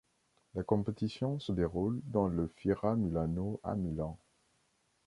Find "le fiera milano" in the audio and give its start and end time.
2.27-3.59